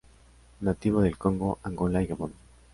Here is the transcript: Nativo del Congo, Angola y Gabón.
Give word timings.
Nativo 0.61 1.01
del 1.01 1.15
Congo, 1.19 1.59
Angola 1.61 2.01
y 2.01 2.07
Gabón. 2.07 2.33